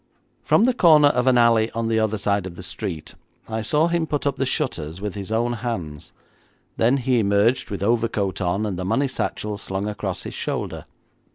From 0.41 0.65
the 0.65 0.73
corner 0.73 1.09
of 1.09 1.27
an 1.27 1.37
alley 1.37 1.69
on 1.73 1.87
the 1.87 1.99
other 1.99 2.17
side 2.17 2.47
of 2.47 2.55
the 2.55 2.63
street 2.63 3.13
I 3.47 3.61
saw 3.61 3.85
him 3.87 4.07
put 4.07 4.25
up 4.25 4.37
the 4.37 4.47
shutters 4.47 4.99
with 4.99 5.13
his 5.13 5.31
own 5.31 5.53
hands, 5.53 6.11
then 6.75 6.97
he 6.97 7.19
emerged 7.19 7.69
with 7.69 7.83
overcoat 7.83 8.41
on, 8.41 8.65
and 8.65 8.79
the 8.79 8.83
money 8.83 9.07
satchel 9.07 9.59
slung 9.59 9.87
across 9.87 10.23
his 10.23 10.33
shoulder. 10.33 10.85